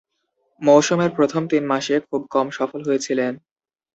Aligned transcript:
মৌসুমের 0.61 1.11
প্রথম 1.17 1.43
তিন 1.51 1.63
মাসে 1.71 1.95
খুব 2.07 2.21
কম 2.33 2.47
সফল 2.57 2.81
হয়েছিলেন। 2.87 3.33